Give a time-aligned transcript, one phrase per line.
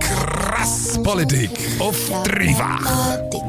[0.00, 2.80] Krass Politik auf dreifach.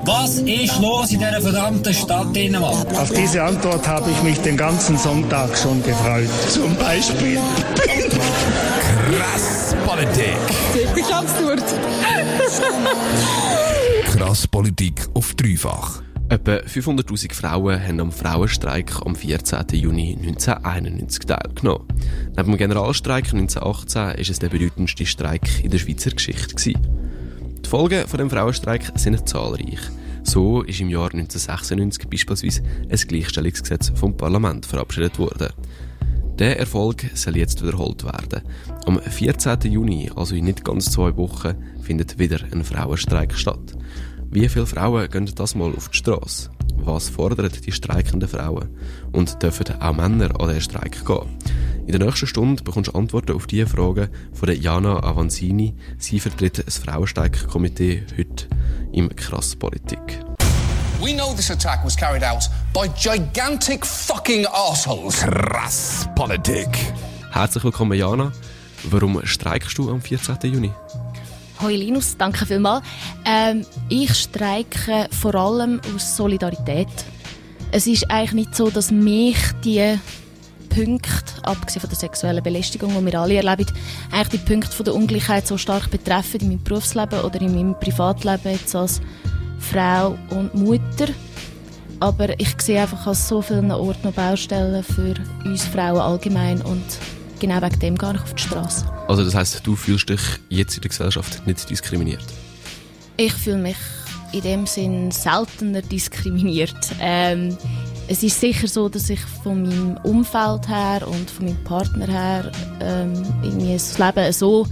[0.06, 2.88] Was ist los in dieser verdammten Stadt Dänemark?
[2.98, 6.30] Auf diese Antwort habe ich mich den ganzen Sonntag schon gefreut.
[6.50, 7.40] Zum Beispiel.
[9.12, 10.38] Krass Politik.
[10.96, 11.62] Ich hab's durch.
[14.16, 16.02] Krass Politik auf dreifach.
[16.34, 19.66] Etwa 500.000 Frauen haben am Frauenstreik am 14.
[19.74, 21.88] Juni 1991 teilgenommen.
[22.36, 26.74] Neben dem Generalstreik 1918 ist es der bedeutendste Streik in der Schweizer Geschichte.
[26.74, 29.78] Die Folgen von dem Frauenstreik sind zahlreich.
[30.24, 35.50] So ist im Jahr 1996 beispielsweise ein Gleichstellungsgesetz vom Parlament verabschiedet worden.
[36.40, 38.42] Der Erfolg soll jetzt wiederholt werden.
[38.88, 39.72] Am 14.
[39.72, 43.78] Juni, also in nicht ganz zwei Wochen, findet wieder ein Frauenstreik statt.
[44.34, 46.50] Wie viele Frauen gehen das mal auf die Straße?
[46.78, 48.68] Was fordern die streikenden Frauen?
[49.12, 51.38] Und dürfen auch Männer an den Streik gehen?
[51.86, 55.76] In der nächsten Stunde bekommst du Antworten auf diese Fragen von der Jana Avanzini.
[56.00, 58.48] Sie vertritt das Frauenstreikkomitee heute
[58.92, 60.20] im Krass Politik.
[61.00, 65.20] We know this attack was carried out by gigantic fucking assholes.
[65.20, 66.70] Krass Politik.
[67.30, 68.32] Herzlich willkommen, Jana.
[68.86, 70.38] Warum streikst du am 14.
[70.52, 70.72] Juni?
[71.64, 72.84] Hoi Linus, danke vielmals.
[73.24, 76.90] Ähm, ich streike vor allem aus Solidarität.
[77.72, 79.98] Es ist eigentlich nicht so, dass mich die
[80.68, 83.72] Punkte, abgesehen von der sexuellen Belästigung, die wir alle erleben,
[84.12, 87.80] eigentlich die Punkte von der Ungleichheit so stark betreffen in meinem Berufsleben oder in meinem
[87.80, 89.00] Privatleben jetzt als
[89.58, 91.08] Frau und Mutter.
[92.02, 95.14] Aber ich sehe einfach an so vielen Orten noch Baustellen für
[95.46, 96.84] uns Frauen allgemein und
[97.44, 98.86] genau wegen dem gar nicht auf die Straße.
[99.08, 102.24] Also das heißt, du fühlst dich jetzt in der Gesellschaft nicht diskriminiert?
[103.18, 103.78] Ich fühle mich
[104.32, 106.74] in dem Sinn seltener diskriminiert.
[107.02, 107.58] Ähm,
[108.08, 112.52] es ist sicher so, dass ich von meinem Umfeld her und von meinem Partner her
[112.80, 114.66] ähm, irgendwie das Leben so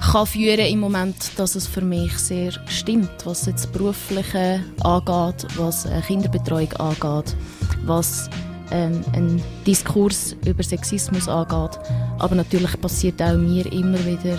[0.00, 5.84] kann führen im Moment, dass es für mich sehr stimmt, was jetzt berufliche angeht, was
[5.84, 7.36] äh, Kinderbetreuung angeht,
[7.84, 8.28] was
[8.72, 11.78] ähm, ein Diskurs über Sexismus angeht.
[12.18, 14.34] Aber natürlich passiert auch mir immer wieder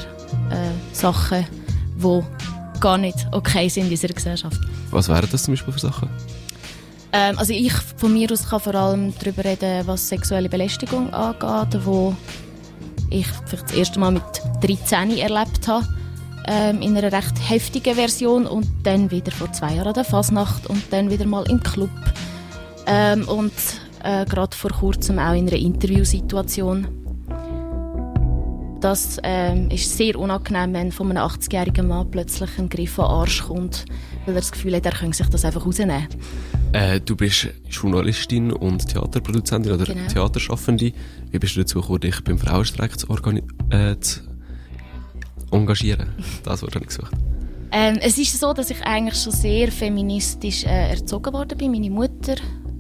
[0.50, 1.46] äh, Sachen,
[1.96, 4.60] die gar nicht okay sind in dieser Gesellschaft.
[4.92, 6.10] Was wären das zum Beispiel für Sachen?
[7.14, 11.80] Ähm, also ich von mir aus kann vor allem darüber reden, was sexuelle Belästigung angeht,
[11.86, 12.16] wo
[13.10, 14.24] ich vielleicht das erste Mal mit
[14.62, 15.88] 13 erlebt habe,
[16.48, 20.66] ähm, in einer recht heftigen Version und dann wieder vor zwei Jahren an der Fasnacht
[20.68, 21.92] und dann wieder mal im Club
[22.88, 23.54] ähm, und
[24.04, 26.88] äh, gerade vor kurzem auch in einer Interviewsituation.
[28.82, 33.12] Das ähm, ist sehr unangenehm, wenn von einem 80-jährigen Mann plötzlich ein Griff an den
[33.12, 33.86] Arsch kommt,
[34.26, 36.06] weil er das Gefühl hat, er könnte sich das einfach rausnehmen.
[36.74, 40.08] Äh, du bist Journalistin und Theaterproduzentin oder Genau.
[40.08, 40.92] Theaterschaffende.
[41.32, 43.08] Wie bist du dazu gekommen, dich beim Frauenstreik zu,
[43.70, 44.20] äh, zu
[45.52, 46.10] engagieren?
[46.44, 47.14] Das habe ich gesucht.
[47.72, 51.72] Ähm, es ist so, dass ich eigentlich schon sehr feministisch äh, erzogen worden bin.
[51.72, 52.36] Meine Mutter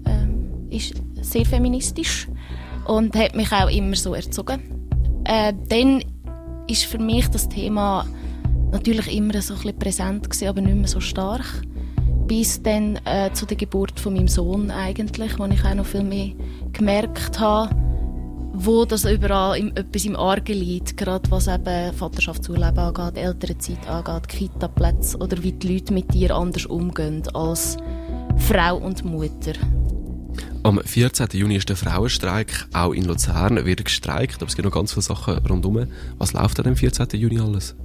[0.05, 2.27] ähm, ist sehr feministisch
[2.85, 4.61] und hat mich auch immer so erzogen.
[5.25, 6.03] Äh, dann
[6.67, 8.05] ist für mich das Thema
[8.71, 11.45] natürlich immer so ein bisschen präsent gewesen, aber nicht mehr so stark.
[12.27, 16.03] Bis dann äh, zu der Geburt von meinem Sohn eigentlich, wo ich auch noch viel
[16.03, 16.31] mehr
[16.71, 17.75] gemerkt habe,
[18.53, 24.27] wo das überall im, etwas im Argen liegt, gerade was eben Vaterschaftsurlaub angeht, Elternzeit angeht,
[24.29, 27.77] Kitaplätze oder wie die Leute mit dir anders umgehen als
[28.37, 29.53] Frau und Mutter.
[30.65, 31.27] Am 14.
[31.33, 32.67] Juni ist der Frauenstreik.
[32.71, 35.87] Auch in Luzern wird gestreikt, aber es gibt noch ganz viele Sachen rundherum.
[36.17, 37.07] Was läuft an dem 14.
[37.19, 37.75] Juni alles?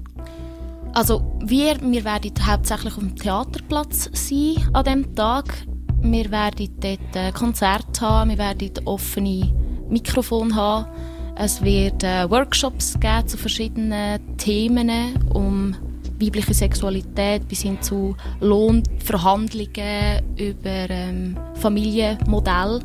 [0.93, 5.67] Also wir, wir werden hauptsächlich auf dem Theaterplatz sein an diesem Tag.
[6.03, 9.53] Wir werden dort äh, Konzerte haben, wir werden offene
[9.91, 10.87] Mikrofone haben.
[11.35, 15.75] Es wird äh, Workshops geben zu verschiedenen Themen um
[16.21, 22.81] weibliche Sexualität bis hin zu Lohnverhandlungen über ähm, Familienmodell.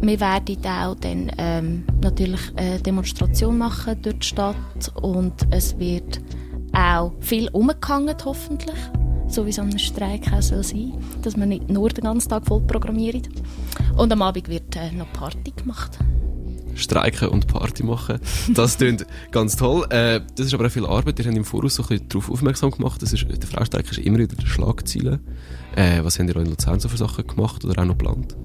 [0.00, 4.56] Wir werden auch dann ähm, natürlich eine Demonstration machen durch die Stadt
[5.00, 6.20] und es wird
[6.72, 8.76] auch viel umgehangen, hoffentlich.
[9.28, 10.92] So wie es an einem Streik auch soll sein
[11.22, 13.28] dass man nicht nur den ganzen Tag voll programmiert.
[13.96, 15.98] Und am Abend wird äh, noch Party gemacht.
[16.74, 18.18] Streiken und Party machen.
[18.54, 19.86] Das klingt ganz toll.
[19.90, 21.18] Äh, das ist aber auch viel Arbeit.
[21.18, 23.02] Ihr habt im Voraus so ein bisschen darauf aufmerksam gemacht.
[23.02, 25.20] Das ist, der Frauenstreik ist immer wieder der Schlagziele.
[25.76, 28.36] Äh, was habt ihr in Luzern so für Sachen gemacht oder auch noch geplant?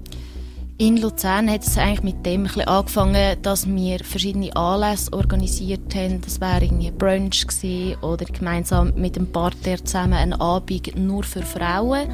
[0.79, 6.21] In Luzern hat es eigentlich mit dem angefangen, dass wir verschiedene Anlässe organisiert haben.
[6.21, 11.41] Das wäre irgendwie Brunch gewesen oder gemeinsam mit dem Partner zusammen ein Abend nur für
[11.41, 12.07] Frauen.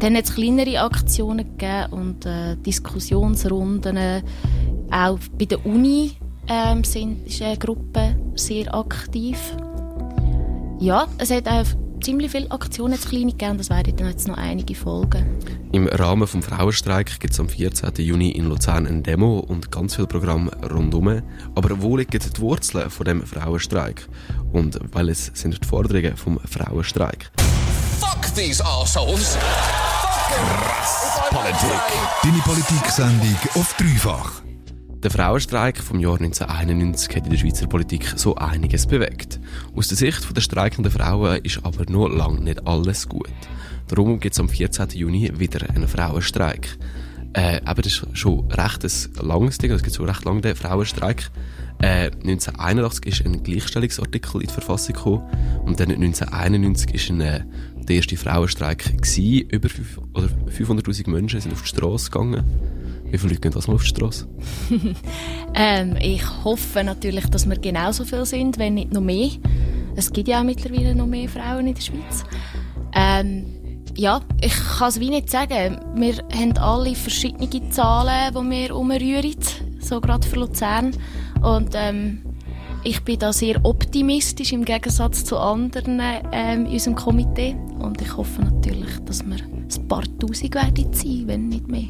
[0.00, 4.24] Dann hat es kleinere Aktionen gegeben und äh, Diskussionsrunden.
[4.90, 6.12] Auch bei der Uni
[6.48, 9.38] ähm, sind, ist eine Gruppe sehr aktiv.
[10.80, 11.66] Ja, es hat auch
[12.00, 15.38] ziemlich viele Aktionen zu Klinik gegeben und es werden dann jetzt noch einige folgen.
[15.72, 17.92] Im Rahmen des Frauenstreik gibt es am 14.
[17.98, 21.22] Juni in Luzern eine Demo und ganz viele Programme rundum.
[21.54, 24.08] Aber wo liegen die Wurzeln von dem Frauenstreik?
[24.52, 27.30] Und welches sind die Forderungen vom Frauenstreik?
[28.00, 29.36] Fuck these assholes!
[31.30, 31.80] Politik.
[32.22, 34.42] Deine Politik-Sendung auf dreifach.
[35.02, 39.40] Der Frauenstreik vom Jahr 1991 hat in der Schweizer Politik so einiges bewegt.
[39.74, 43.30] Aus der Sicht der streikenden Frauen ist aber noch lange nicht alles gut.
[43.88, 44.90] Darum gibt es am 14.
[44.90, 46.76] Juni wieder einen Frauenstreik.
[47.32, 50.54] Äh, aber das ist schon recht ein langes Ding, es gibt so recht lange den
[50.54, 51.30] Frauenstreik.
[51.78, 55.22] Äh, 1981 ist ein Gleichstellungsartikel in die Verfassung gekommen
[55.64, 57.44] und dann 1991 ist ein, äh,
[57.88, 59.48] der erste Frauenstreik gewesen.
[59.48, 62.44] Über 500'000 Menschen sind auf die Straße gegangen.
[63.10, 64.28] Wie viele Leute gehen das mal auf die Straße?
[65.52, 69.30] Ähm, ich hoffe natürlich, dass wir genauso viel sind, wenn nicht noch mehr.
[69.96, 72.24] Es gibt ja auch mittlerweile noch mehr Frauen in der Schweiz.
[72.94, 73.46] Ähm,
[73.96, 75.80] ja, ich kann es wie nicht sagen.
[75.96, 79.34] Wir haben alle verschiedene Zahlen, die wir umrühren,
[79.80, 80.92] so gerade für Luzern.
[81.42, 82.22] Und ähm,
[82.84, 86.00] ich bin da sehr optimistisch im Gegensatz zu anderen
[86.32, 87.56] ähm, in unserem Komitee.
[87.78, 91.88] Und ich hoffe natürlich, dass wir ein paar Tausend werden sein, wenn nicht mehr.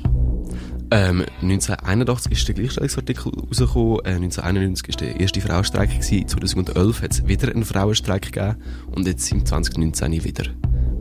[0.92, 7.12] Ähm, 1981 ist der Gleichstellungsartikel rausgekommen, äh, 1991 ist der erste Frauenstreik gewesen, 2011 hat
[7.12, 8.56] es wieder einen Frauenstreik gegeben
[8.90, 10.44] und jetzt im 2019 wieder.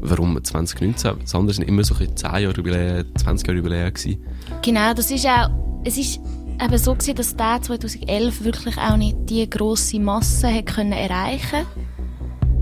[0.02, 1.20] Warum 2019?
[1.22, 4.24] Das andere sind immer so ein 10 Jahre Jubiläen, 20 Jahre Jubiläen gewesen.
[4.62, 5.50] Genau, das ist auch,
[5.84, 6.20] es ist
[6.62, 11.66] eben so gewesen, dass der 2011 wirklich auch nicht die grosse Masse hat können erreichen.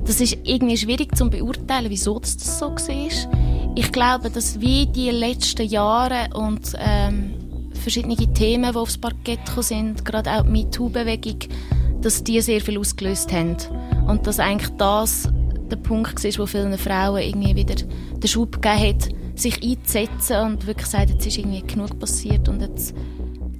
[0.05, 3.56] Das ist irgendwie schwierig zu beurteilen, wieso das so war.
[3.77, 9.61] Ich glaube, dass wie die letzten Jahre und ähm, verschiedene Themen, die aufs Parkett gekommen
[9.61, 11.37] sind, gerade auch die MeToo-Bewegung,
[12.01, 13.55] dass die sehr viel ausgelöst haben.
[14.07, 15.29] Und dass eigentlich das
[15.69, 19.09] der Punkt war, wo vielen Frauen irgendwie wieder den Schub gegeben hat,
[19.39, 22.95] sich einzusetzen und wirklich sagen, jetzt ist irgendwie genug passiert und jetzt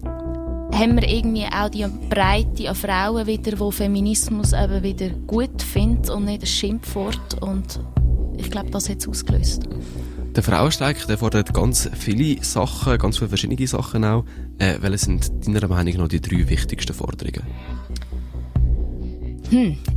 [0.03, 6.09] haben wir irgendwie auch die Breite an Frauen wieder, die Feminismus eben wieder gut findet
[6.09, 7.79] und nicht ein Schimpfwort und
[8.37, 9.67] ich glaube, das hat es ausgelöst.
[10.37, 14.23] Der Frauenstreik der fordert ganz viele Sachen, ganz viele verschiedene Sachen auch.
[14.59, 17.41] Äh, welche sind deiner Meinung nach die drei wichtigsten Forderungen?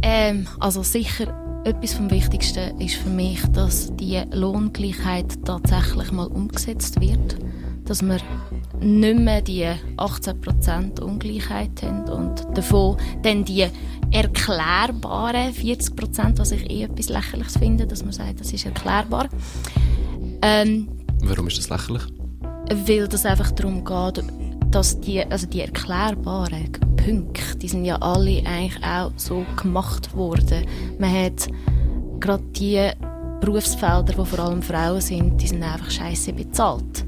[0.00, 6.98] Ähm, also sicher etwas vom Wichtigsten ist für mich, dass die Lohngleichheit tatsächlich mal umgesetzt
[7.02, 7.36] wird.
[7.84, 8.16] Dass wir
[8.80, 9.66] nicht mehr die
[9.98, 13.66] 18% Ungleichheit haben und davon dann die
[14.10, 19.28] erklärbaren 40%, was ich eh etwas Lächerliches finde, dass man sagt, das ist erklärbar.
[20.42, 20.88] Ähm,
[21.22, 22.02] Warum ist das lächerlich?
[22.70, 24.24] weil das einfach darum geht,
[24.70, 30.64] dass die, also die erklärbaren Punkte, die sind ja alle eigentlich auch so gemacht worden.
[30.98, 31.48] Man hat
[32.20, 32.90] gerade die
[33.40, 37.04] Berufsfelder, wo vor allem Frauen sind, die sind einfach scheiße bezahlt.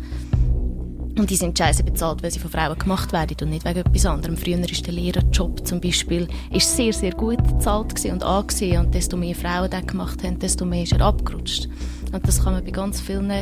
[1.19, 4.07] Und die sind scheiße bezahlt, weil sie von Frauen gemacht werden und nicht wegen etwas
[4.07, 4.37] anderem.
[4.37, 8.87] Früher ist der Lehrerjob zum Beispiel ist sehr, sehr gut bezahlt und angesehen.
[8.87, 11.69] Und desto mehr Frauen das gemacht haben, desto mehr ist er abgerutscht.
[12.13, 13.33] Und das kann man bei ganz vielen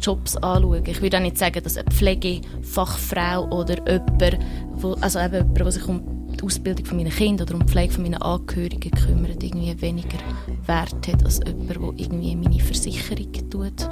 [0.00, 0.84] Jobs anschauen.
[0.86, 4.38] Ich würde auch nicht sagen, dass eine Pflegefachfrau oder jemand,
[4.74, 6.02] wo, also eben jemand, der sich um
[6.36, 10.18] die Ausbildung von meinen Kindern oder um die Pflege von meinen Angehörigen kümmert, irgendwie weniger
[10.66, 13.88] Wert hat als jemand, der irgendwie meine Versicherung tut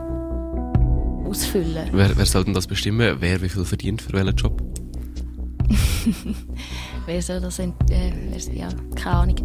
[1.30, 1.88] ausfüllen.
[1.92, 4.62] Wer, wer soll denn das bestimmen, wer wie viel verdient für welchen Job?
[7.06, 9.36] Wer soll das äh, wer, ja, keine Ahnung.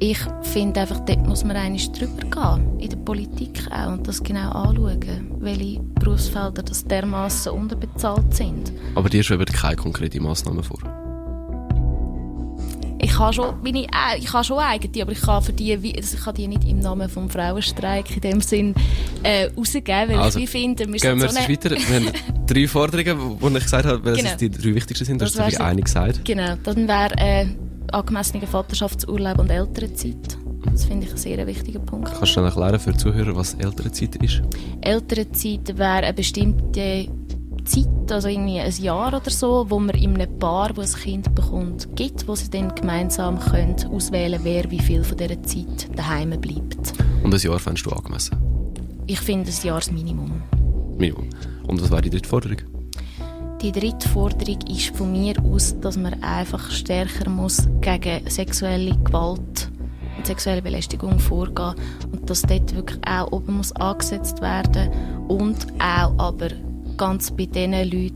[0.00, 4.22] Ich finde einfach, dort muss man eigentlich drüber gehen, in der Politik auch, und das
[4.22, 8.72] genau anschauen, welche Berufsfelder das dermaßen unterbezahlt sind.
[8.94, 10.78] Aber dir schweben keine konkreten Massnahmen vor.
[13.00, 16.16] Ich habe schon, meine, äh, ich habe schon eigene, aber ich kann für die, also
[16.16, 18.74] ich kann die nicht im Namen vom Frauenstreik in dem Sinn
[19.22, 21.70] äh, rausgeben, weil Also, ich finde, wir Gehen sind wir so eine, weiter.
[21.70, 22.12] Wir haben
[22.46, 24.36] drei Forderungen, wo ich gesagt habe, welche Genau.
[24.36, 25.20] die drei wichtigsten sind.
[25.20, 26.24] Du Das hast natürlich eine gesagt.
[26.24, 27.46] Genau, dann wäre äh,
[27.92, 30.38] angemessener Vaterschaftsurlaub und Elternzeit.
[30.72, 32.12] Das finde ich ein sehr wichtiger Punkt.
[32.12, 34.42] Kannst du dann erklären für die Zuhörer, was Elternzeit ist?
[34.80, 37.08] Elternzeit wäre eine bestimmte
[37.64, 41.34] Zeit, also irgendwie ein Jahr oder so, wo man in einem Paar, das ein Kind
[41.34, 46.30] bekommt, gibt, wo sie dann gemeinsam können auswählen wer wie viel von dieser Zeit daheim
[46.40, 46.94] bleibt.
[47.22, 48.36] Und ein Jahr fändest du angemessen.
[49.06, 50.42] Ich finde ein Jahresminimum.
[50.98, 51.28] Minimum.
[51.66, 52.77] Und was wäre die dritte Forderung?
[53.60, 59.72] Die dritte Forderung ist von mir aus, dass man einfach stärker muss gegen sexuelle Gewalt
[60.16, 61.74] und sexuelle Belästigung vorgehen
[62.12, 64.90] und dass dort wirklich auch oben muss angesetzt werden
[65.26, 66.50] und auch aber
[66.96, 68.12] ganz bei den Leuten,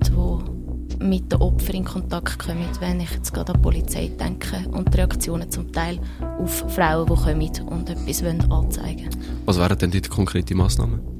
[1.00, 4.68] die mit den Opfern in Kontakt kommen, wenn ich jetzt gerade an die Polizei denke
[4.70, 5.99] und die Reaktionen zum Teil
[6.38, 9.42] auf Frauen, die kommen und etwas anzeigen wollen.
[9.46, 11.12] Was wären denn die konkreten Massnahmen?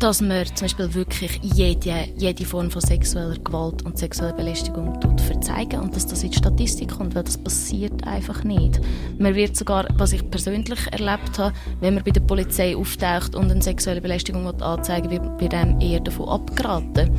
[0.00, 5.20] Dass man zum Beispiel wirklich jede, jede Form von sexueller Gewalt und sexueller Belästigung tut
[5.20, 8.80] verzeigen und dass das in die Statistik kommt, weil das passiert einfach nicht.
[9.18, 13.50] Man wird sogar, was ich persönlich erlebt habe, wenn man bei der Polizei auftaucht und
[13.50, 17.10] eine sexuelle Belästigung anzeigen will, wird einem eher davon abgeraten.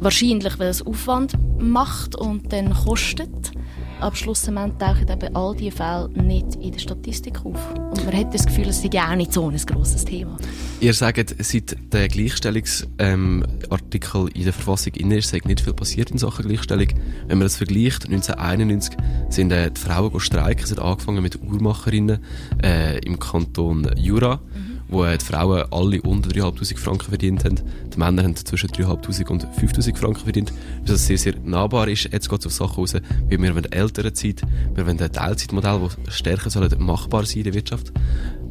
[0.00, 3.52] Wahrscheinlich, weil es Aufwand macht und dann kostet.
[4.00, 7.74] Aber schlussendlich tauchen eben all diese Fälle nicht in der Statistik auf.
[7.74, 10.36] Und man hat das Gefühl, es sei auch nicht so ein grosses Thema.
[10.80, 16.18] Ihr sagt, seit der Gleichstellungsartikel in der Verfassung in ist, sei nicht viel passiert in
[16.18, 16.86] Sachen Gleichstellung.
[17.26, 18.96] Wenn man das vergleicht, 1991
[19.30, 22.18] sind äh, die Frauen streiken, sind angefangen mit Uhrmacherinnen
[22.62, 24.36] äh, im Kanton Jura.
[24.36, 27.60] Mhm wo die Frauen alle unter 3'500 Franken verdient haben.
[27.92, 30.52] Die Männer haben zwischen 3'500 und 5'000 Franken verdient.
[30.82, 32.08] Was also sehr, sehr nahbar ist.
[32.10, 32.94] Jetzt geht es auf Sachen raus,
[33.28, 34.42] wie wir wollen ältere Zeit,
[34.74, 37.92] wir wollen ein Teilzeitmodell, das stärker soll machbar sein in der Wirtschaft.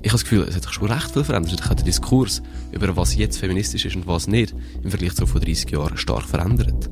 [0.03, 1.59] Ich habe das Gefühl, es hat sich schon recht viel verändert.
[1.59, 2.41] Ich habe den Diskurs
[2.71, 4.53] über was jetzt feministisch ist und was nicht,
[4.83, 6.89] im Vergleich zu vor 30 Jahren stark verändert.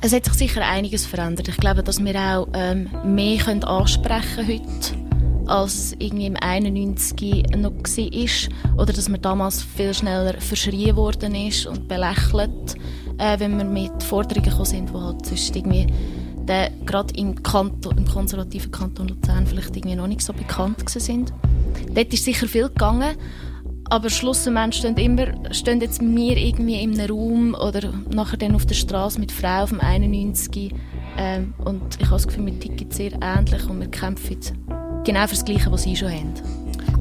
[0.00, 1.46] Es hat sich sicher einiges verändert.
[1.48, 5.11] Ich glaube, dass wir auch ähm, mehr können ansprechen heute
[5.52, 8.78] als irgendwie im 91 noch war.
[8.78, 12.74] Oder dass man damals viel schneller verschrien worden ist und belächelt,
[13.18, 15.86] äh, wenn wir mit Forderungen gekommen sind, die halt sonst irgendwie
[16.86, 21.32] gerade im, Kanton, im konservativen Kanton Luzern vielleicht irgendwie noch nicht so bekannt sind.
[21.94, 23.14] Dort ist sicher viel gegangen,
[23.90, 28.66] aber schlussendlich stehen immer stehen jetzt wir irgendwie in einem Raum oder nachher dann auf
[28.66, 30.74] der Straße mit Frauen auf dem 91
[31.16, 34.38] ähm, und ich habe das Gefühl, wir ticken sehr ähnlich und wir kämpfen
[35.04, 36.34] genau für das Gleiche, was sie schon haben.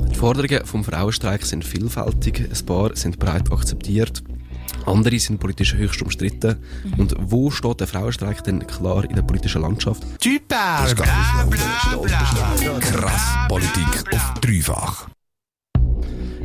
[0.10, 2.50] Die Forderungen vom Frauenstreik sind vielfältig.
[2.50, 4.24] Ein paar sind breit akzeptiert.
[4.86, 6.58] Andere sind politisch höchst umstritten.
[6.84, 6.94] Mhm.
[7.00, 10.04] Und wo steht der Frauenstreik denn klar in der politischen Landschaft?
[10.20, 10.86] Typer!
[12.80, 15.08] Krass Politik auf dreifach.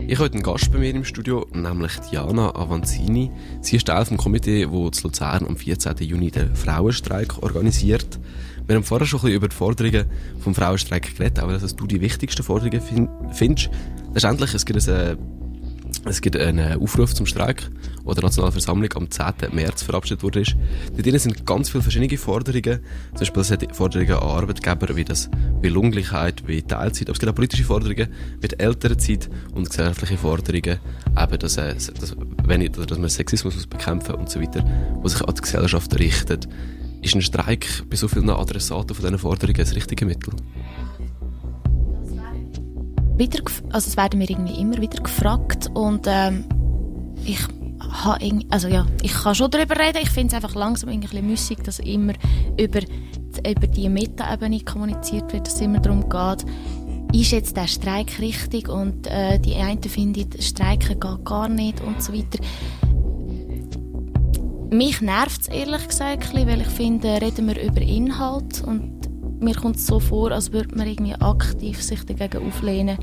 [0.09, 3.33] Ich habe einen Gast bei mir im Studio, nämlich Diana Avanzini.
[3.61, 5.97] Sie ist Teil vom Komitee, das zu Luzern am 14.
[5.99, 8.21] Juni den Frauenstreik organisiert.
[8.67, 10.07] Wir haben vorher schon ein bisschen über die Forderungen
[10.41, 13.71] vom Frauenstreik geredet, aber dass du die wichtigsten Forderungen find, findest.
[14.13, 15.17] Letztendlich, es gibt, eine,
[16.05, 17.71] es gibt einen Aufruf zum Streik,
[18.05, 19.27] der der Nationalen Versammlung am 10.
[19.53, 20.43] März verabschiedet wurde.
[20.97, 22.81] Dort sind ganz viele verschiedene Forderungen.
[23.11, 25.31] Zum Beispiel es hat Forderungen an Arbeitgeber wie das
[25.61, 27.09] wie Lohngleichheit, wie Teilzeit.
[27.09, 28.09] Aber es gibt auch politische Forderungen
[28.41, 30.81] wie die Elternzeit und gesellschaftliche Forderungen,
[31.17, 34.65] eben, dass, äh, dass, wenn ich, dass man Sexismus bekämpfen und so weiter,
[35.05, 36.49] die sich an die Gesellschaft richtet.
[37.07, 40.33] Ist ein Streik bei so vielen Adressaten von diesen Forderungen das richtige Mittel?
[43.17, 43.39] Wieder,
[43.71, 46.45] also es werden mir irgendwie immer wieder gefragt und ähm,
[47.25, 47.39] ich
[48.51, 49.99] also ja, ich kann schon darüber reden.
[50.03, 52.15] Ich finde es einfach langsam ein bisschen müßig, dass immer
[52.59, 56.45] über, über die Meta-Ebene kommuniziert wird, dass es immer darum geht,
[57.15, 62.03] ist jetzt der Streik richtig und äh, die einen finden, Streiken geht gar nicht und
[62.03, 62.41] so weiter.
[64.71, 68.97] Mich nervt es ehrlich gesagt, weil ich finde, reden wir über Inhalt und
[69.41, 72.99] mir kommt es so vor, als würde man irgendwie aktiv sich dagegen auflehnen,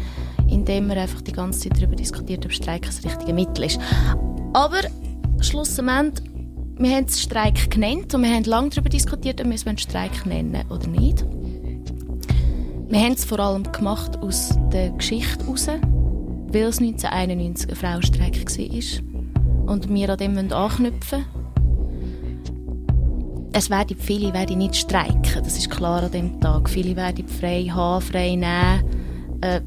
[0.50, 3.79] indem man einfach die ganze Zeit darüber diskutiert, ob Streik das richtige Mittel ist.
[4.51, 4.82] Aber
[5.39, 6.29] schlussendlich,
[6.77, 10.25] wir haben es Streik genannt und wir haben lange darüber diskutiert, ob wir es Streik
[10.25, 11.24] nennen oder nicht.
[12.89, 18.46] Wir haben es vor allem gemacht aus der Geschichte heraus, weil es 1991 ein Frauenstreik
[18.46, 21.42] war und wir an dem anknüpfen wollen
[23.53, 26.69] es werden viele werden nicht streiken, das ist klar an dem Tag.
[26.69, 28.83] Viele werden frei haben, frei nehmen.
[29.41, 29.62] Äh,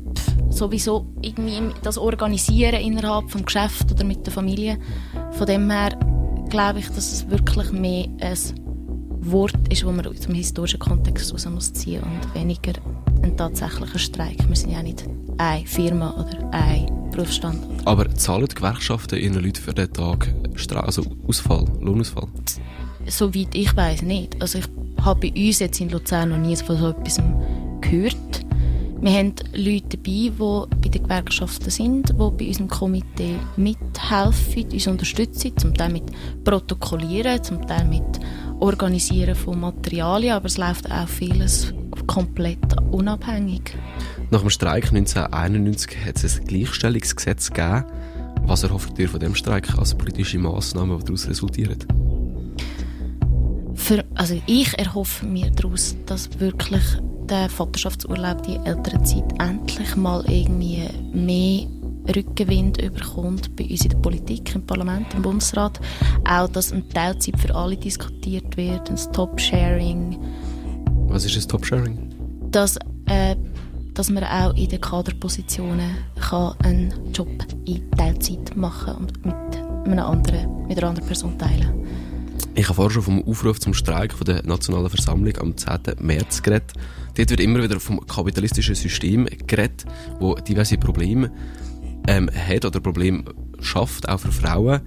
[0.50, 4.78] sowieso irgendwie das organisieren innerhalb des Geschäfts oder mit der Familie.
[5.32, 5.96] Von dem her
[6.48, 8.38] glaube ich, dass es wirklich mehr ein
[9.20, 12.72] Wort ist, das man aus dem historischen Kontext heraus muss ziehen und weniger
[13.22, 14.48] ein tatsächlicher Streik.
[14.48, 15.04] Wir sind ja nicht
[15.38, 17.62] eine Firma oder ein Berufsstand.
[17.84, 20.32] Aber zahlen die Gewerkschaften ihren Leuten für den Tag
[20.74, 22.28] also Ausfall, Lohnausfall?
[23.08, 24.40] Soweit ich weiß nicht.
[24.40, 24.66] Also ich
[25.04, 27.20] habe bei uns jetzt in Luzern noch nie von so etwas
[27.80, 28.46] gehört.
[29.00, 30.30] Wir haben Leute dabei, die
[30.82, 36.04] bei den Gewerkschaften sind, die bei unserem Komitee mithelfen, uns unterstützen, zum Teil mit
[36.44, 38.02] Protokollieren, zum Teil mit
[38.58, 41.74] Organisieren von Materialien, aber es läuft auch vieles
[42.06, 43.76] komplett unabhängig.
[44.30, 47.84] Nach dem Streik 1991 hat es ein Gleichstellungsgesetz gegeben.
[48.44, 51.78] Was erhofft ihr von dem Streik als politische Massnahmen, die daraus resultieren?
[53.86, 56.82] Für, also ich erhoffe mir daraus, dass wirklich
[57.30, 61.68] der Vaterschaftsurlaub, die Elternzeit endlich mal irgendwie mehr
[62.16, 65.78] Rückenwind überkommt bei uns in der Politik, im Parlament, im Bundesrat.
[66.28, 70.18] Auch, dass eine Teilzeit für alle diskutiert wird, ein Stop-Sharing.
[71.06, 72.12] Was ist ein Top-Sharing?
[72.50, 73.36] Dass, äh,
[73.94, 75.96] dass man auch in den Kaderpositionen
[76.28, 77.28] kann einen Job
[77.66, 79.36] in Teilzeit machen und mit,
[79.84, 81.85] einem anderen, mit einer anderen Person teilen
[82.58, 85.96] Ich habe vorher schon vom Aufruf zum Streik von der Nationalen Versammlung am 10.
[86.00, 86.72] März geredet.
[87.14, 89.84] Dort wird immer wieder vom kapitalistischen System geredet,
[90.20, 91.30] wo diverse Probleme
[92.08, 93.24] ähm, hat oder Probleme
[93.60, 94.80] schafft, auch für Frauen.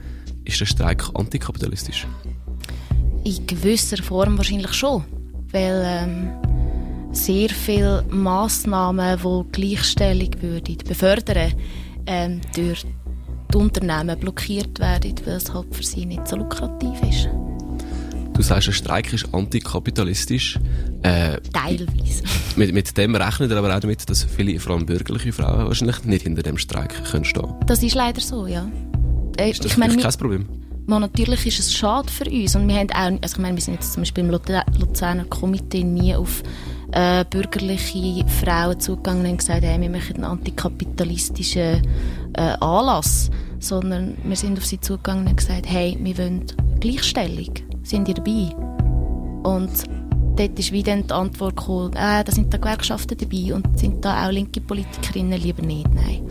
[0.46, 2.08] Ist der Streik antikapitalistisch?
[3.24, 5.06] In gewisser Form wahrscheinlich schon.
[5.52, 6.30] Weil ähm,
[7.12, 11.54] sehr viele Massnahmen, die Gleichstellung würden befördern,
[12.08, 12.84] ähm, durch
[13.54, 17.30] die Unternehmen blockiert werden, weil es halt für sie nicht so lukrativ ist.
[18.40, 20.58] Du sagst, ein Streik ist antikapitalistisch.
[21.02, 22.24] Äh, Teilweise.
[22.56, 26.06] Mit, mit dem rechnet er aber auch damit, dass viele, vor allem bürgerliche Frauen, wahrscheinlich
[26.06, 28.72] nicht hinter dem Streik können stehen Das ist leider so, ja.
[29.38, 30.48] Äh, ist das ich meine, kein Problem?
[30.88, 32.56] Man, natürlich ist es schade für uns.
[32.56, 35.84] Und wir haben auch, also ich meine, wir sind jetzt zum Beispiel im Luzerner Komitee
[35.84, 36.42] nie auf
[36.94, 41.86] äh, bürgerliche Frauen zugegangen und gesagt, hey, wir machen einen antikapitalistischen
[42.36, 43.32] äh, Anlass.
[43.60, 46.46] Sondern wir sind auf sie zugegangen und gesagt, hey, wir wollen
[46.80, 48.56] Gleichstellung sind ihr dabei?
[49.44, 49.72] Und
[50.36, 54.26] dort ist wieder die Antwort gekommen, äh, da sind da Gewerkschaften dabei und sind da
[54.26, 56.22] auch linke Politikerinnen lieber nicht, nein.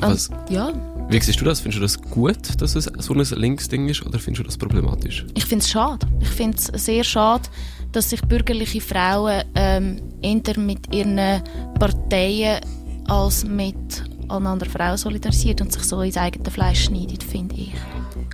[0.00, 0.30] Was?
[0.48, 0.72] ja.
[1.10, 1.60] Wie siehst du das?
[1.60, 5.24] Findest du das gut, dass es so ein Linksding ist oder findest du das problematisch?
[5.34, 6.06] Ich finde es schade.
[6.20, 7.48] Ich finde es sehr schade,
[7.92, 11.42] dass sich bürgerliche Frauen ähm, eher mit ihren
[11.78, 12.60] Parteien
[13.06, 17.72] als mit anderen Frauen solidarisiert und sich so ins eigene Fleisch schneidet, finde ich.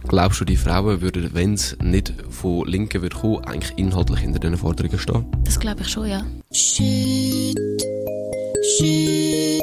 [0.06, 4.38] Glaubst du, die Frauen würden, wenn es nicht von Linken würde kommen, eigentlich inhaltlich hinter
[4.38, 5.24] diesen Forderungen stehen?
[5.44, 6.24] Das glaube ich schon, ja.
[6.52, 7.58] Shit,
[8.76, 9.62] shit,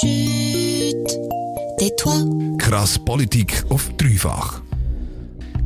[0.00, 1.18] shit,
[1.78, 2.56] tais-toi.
[2.58, 4.62] Krass Politik auf dreifach.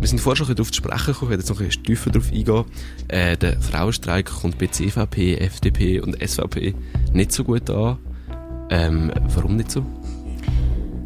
[0.00, 2.10] Wir sind vorher schon darauf zu sprechen gekommen, ich werde jetzt noch ein bisschen tiefer
[2.10, 2.64] darauf eingehen.
[3.08, 6.74] Äh, der Frauenstreik kommt bei CVP, FDP und SVP
[7.12, 7.98] nicht so gut an.
[8.70, 9.84] Ähm, warum nicht so?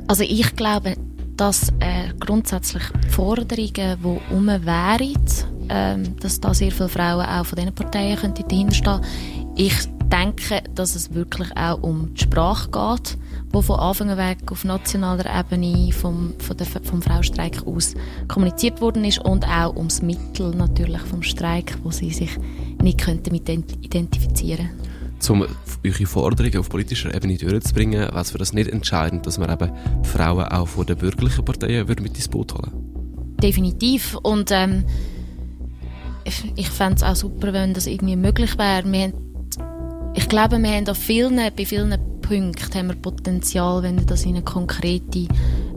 [0.06, 0.94] Also ich glaube,
[1.36, 5.24] dass äh, grundsätzlich Forderungen, die um wären,
[5.68, 9.00] ähm, dass da sehr viele Frauen auch von diesen Parteien könnten dahinter stehen.
[9.56, 9.74] Ich
[10.12, 13.18] denke, dass es wirklich auch um die Sprache geht,
[13.50, 17.94] wo von Anfang weg auf nationaler Ebene vom, von der, vom Frauenstreik aus
[18.28, 22.36] kommuniziert worden ist und auch ums Mittel natürlich vom Streik, wo sie sich
[22.82, 24.83] nicht könnten mit identifizieren könnten
[25.30, 25.46] um
[25.84, 29.70] eure Forderungen auf politischer Ebene durchzubringen, es für das nicht entscheidend, dass man eben
[30.04, 32.72] Frauen auch von den bürgerlichen Parteien mit ins Boot holen
[33.42, 34.16] Definitiv.
[34.22, 34.84] Und ähm,
[36.24, 39.12] ich, fände es auch super, wenn das irgendwie möglich wäre.
[40.14, 44.42] Ich glaube, wir haben vielen, bei vielen Punkten haben wir Potenzial, wenn das in eine
[44.42, 45.28] konkrete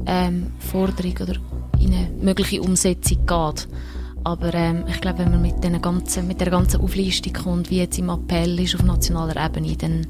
[0.05, 1.35] ähm, Forderung oder
[1.79, 3.67] in eine mögliche Umsetzung geht.
[4.27, 7.77] Aber ähm, ich glaube, wenn man mit, den ganzen, mit der ganzen Auflistung kommt, wie
[7.77, 10.05] jetzt im Appell ist auf nationaler Ebene, dann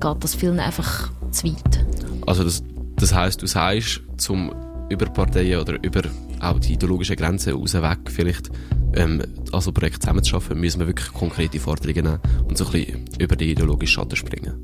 [0.00, 1.84] geht das vielen einfach zu weit.
[2.26, 2.62] Also das,
[2.96, 4.50] das heisst, du sagst, zum
[4.88, 6.04] über Parteien oder über
[6.40, 8.50] auch die ideologischen Grenzen raus weg vielleicht
[8.94, 12.18] ähm, also Projekt zusammenzuschaffen, müssen wir wirklich konkrete Forderungen nehmen
[12.48, 14.54] und so ein bisschen über die ideologischen Schatten springen.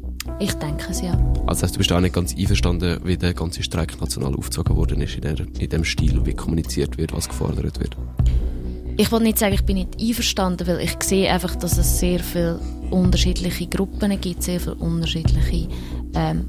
[0.41, 1.13] Ich denke es, ja.
[1.47, 5.03] Also heißt, du bist auch nicht ganz einverstanden, wie der ganze Streik national aufgezogen worden
[5.03, 7.97] ist, in, der, in dem Stil, wie kommuniziert wird, was gefordert wird?
[8.99, 12.19] Ich will nicht sagen, ich bin nicht einverstanden, weil ich sehe einfach, dass es sehr
[12.19, 12.59] viele
[12.91, 15.69] unterschiedliche Gruppen gibt, sehr viele unterschiedliche
[16.15, 16.49] ähm,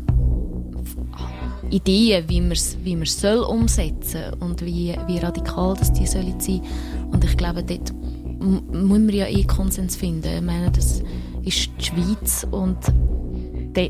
[1.69, 6.61] Ideen, wie man es wie soll umsetzen und wie, wie radikal das die sollen sein.
[7.11, 7.93] Und ich glaube, dort
[8.39, 10.37] muss man ja eh Konsens finden.
[10.37, 11.03] Ich meine, das
[11.43, 12.77] ist die Schweiz und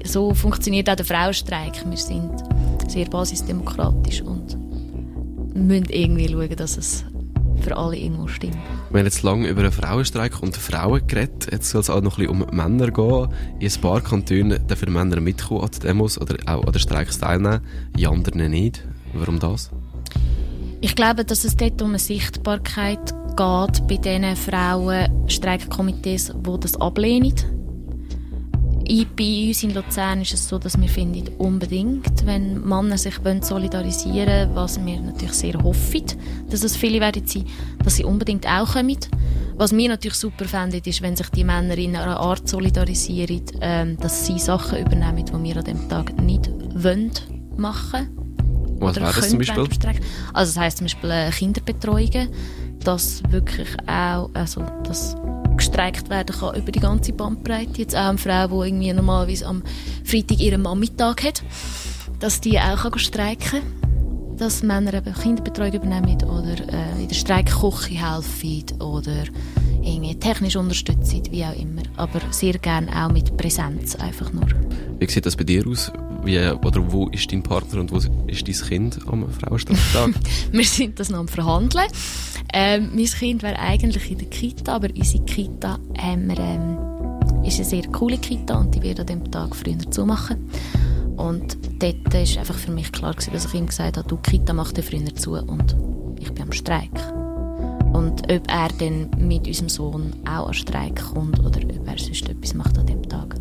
[0.04, 1.74] so funktioniert auch der Frauenstreik.
[1.88, 2.32] Wir sind
[2.88, 4.58] sehr basisdemokratisch und
[5.54, 7.06] müssen irgendwie schauen, dass es
[7.62, 8.58] für alle irgendwo stimmt.
[8.90, 11.48] Wir haben jetzt lange über einen Frauenstreik und Frauen geredet.
[11.52, 13.28] Jetzt soll es auch noch ein bisschen um Männer gehen.
[13.60, 17.20] In ein paar Kantonen dürfen Männer mitkommen an den Demos oder auch an den Streiks
[17.20, 17.62] teilnehmen,
[17.98, 18.84] in anderen nicht.
[19.14, 19.72] Warum das?
[20.82, 27.57] Ich glaube, dass es dort um eine Sichtbarkeit geht bei diesen Frauenstreikkomitees, die das ablehnen
[29.16, 34.50] bei uns in Luzern ist es so, dass wir finden, unbedingt, wenn Männer sich solidarisieren
[34.50, 36.06] wollen, was wir natürlich sehr hoffen,
[36.50, 37.46] dass es viele werden sein,
[37.84, 38.98] dass sie unbedingt auch kommen.
[39.56, 43.98] Was wir natürlich super fänden, ist, wenn sich die Männer in einer Art solidarisieren, ähm,
[43.98, 47.12] dass sie Sachen übernehmen, die wir an dem Tag nicht wollen
[47.58, 48.08] machen
[48.80, 49.66] Was wäre das zum Beispiel?
[50.34, 52.30] Also das heisst zum Beispiel äh, Kinderbetreuungen,
[52.84, 55.16] dass wirklich auch, also dass
[55.58, 57.82] gestreikt werden kann über die ganze Bandbreite.
[57.82, 59.64] Jetzt auch eine Frau, die irgendwie normalerweise am
[60.04, 61.44] Freitag ihren Mammitag hat,
[62.20, 64.38] dass die auch kann streiken kann.
[64.38, 69.24] Dass Männer eben Kinderbetreuung übernehmen oder äh, in der Streikküche helfen oder
[69.82, 71.82] irgendwie technisch unterstützen, wie auch immer.
[71.96, 74.48] Aber sehr gerne auch mit Präsenz, einfach nur.
[75.00, 75.92] Wie sieht das bei dir aus?
[76.28, 77.96] Wie, oder wo ist dein Partner und wo
[78.28, 80.10] ist dein Kind am Frauenstadttag?
[80.52, 81.88] wir sind das noch am Verhandeln.
[82.54, 87.66] Ähm, mein Kind wäre eigentlich in der Kita, aber unsere Kita haben ähm, ist eine
[87.66, 90.50] sehr coole Kita und die wird an dem Tag früher zumachen.
[91.16, 94.52] Und dort war einfach für mich klar, gewesen, dass ich ihm gesagt habe, du, Kita
[94.52, 95.78] macht früher zu und
[96.20, 96.92] ich bin am Streik.
[97.94, 102.28] Und ob er dann mit unserem Sohn auch an Streik kommt oder ob er sonst
[102.28, 103.38] etwas macht an dem Tag,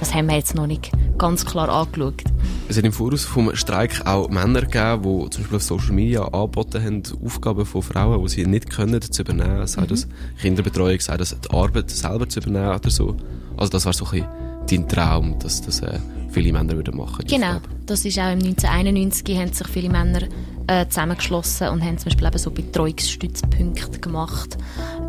[0.00, 2.22] das haben wir jetzt noch nicht ganz klar angeschaut.
[2.68, 6.22] Es hat im Voraus vom Streik auch Männer gegeben, die zum Beispiel auf Social Media
[6.24, 9.66] angeboten haben, Aufgaben von Frauen, die sie nicht können, zu übernehmen.
[9.66, 9.86] Sei mhm.
[9.88, 10.08] das
[10.40, 13.16] Kinderbetreuung, sei das die Arbeit selber zu übernehmen oder so.
[13.56, 14.26] Also das war so ein
[14.70, 15.98] dein Traum, dass das äh,
[16.30, 20.22] viele Männer würden machen Genau, das ist auch im 1991 haben sich viele Männer
[20.66, 24.56] äh, zusammengeschlossen und haben zum Beispiel eben so Betreuungsstützpunkte gemacht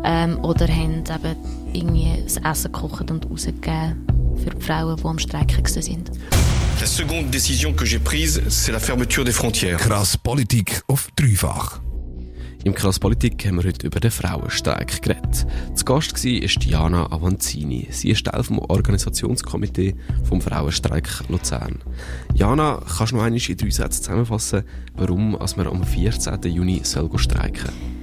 [0.04, 1.36] ähm, oder haben eben
[1.72, 6.10] irgendwie das Essen gekocht und rausgegeben für die Frauen, die am Streiken sind.
[6.80, 9.78] La seconde décision que j'ai prise, c'est la fermeture des frontières.
[9.78, 11.80] Krass Politik auf dreifach.
[12.66, 15.46] Im Krass Politik haben wir heute über den Frauenstreik geredet.
[15.74, 17.86] Zu Gast war Diana Avanzini.
[17.90, 19.94] Sie ist Teil vom Organisationskomitee
[20.24, 21.78] vom Frauenstreik Luzern.
[22.34, 26.42] Jana, kannst du noch einmal in drei Sätzen zusammenfassen, warum als wir am 14.
[26.42, 27.95] Juni streiken soll?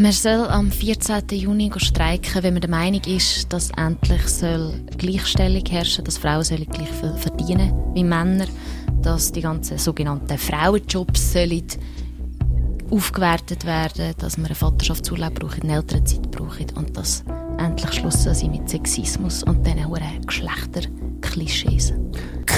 [0.00, 1.24] Man soll am 14.
[1.32, 6.64] Juni streiken, wenn man der Meinung ist, dass endlich soll Gleichstellung herrschen dass Frauen sollen
[6.64, 8.46] gleich viel verdienen wie Männer,
[9.02, 11.66] dass die ganzen sogenannten Frauenjobs sollen
[12.90, 17.22] aufgewertet werden, dass man einen Vaterschaftsurlaub braucht, eine Elternzeit braucht und dass
[17.58, 21.92] endlich Schluss sein mit Sexismus und diesen Geschlechterklischees.